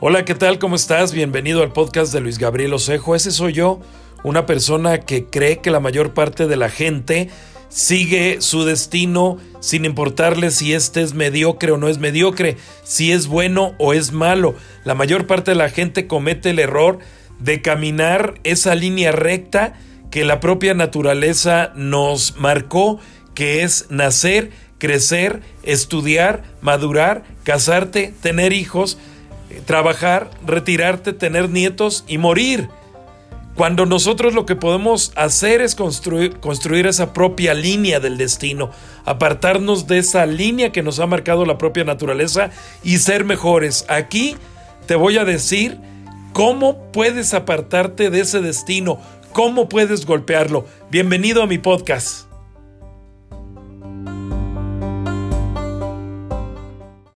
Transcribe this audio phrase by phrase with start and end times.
[0.00, 0.60] Hola, ¿qué tal?
[0.60, 1.12] ¿Cómo estás?
[1.12, 3.16] Bienvenido al podcast de Luis Gabriel Osejo.
[3.16, 3.80] Ese soy yo,
[4.22, 7.30] una persona que cree que la mayor parte de la gente
[7.68, 13.26] sigue su destino sin importarle si este es mediocre o no es mediocre, si es
[13.26, 14.54] bueno o es malo.
[14.84, 17.00] La mayor parte de la gente comete el error
[17.40, 19.80] de caminar esa línea recta
[20.12, 23.00] que la propia naturaleza nos marcó,
[23.34, 28.96] que es nacer, crecer, estudiar, madurar, casarte, tener hijos,
[29.66, 32.68] trabajar, retirarte, tener nietos y morir.
[33.54, 38.70] Cuando nosotros lo que podemos hacer es construir, construir, esa propia línea del destino,
[39.04, 42.50] apartarnos de esa línea que nos ha marcado la propia naturaleza
[42.84, 43.84] y ser mejores.
[43.88, 44.36] Aquí
[44.86, 45.76] te voy a decir
[46.32, 49.00] cómo puedes apartarte de ese destino,
[49.32, 50.64] cómo puedes golpearlo.
[50.90, 52.27] Bienvenido a mi podcast.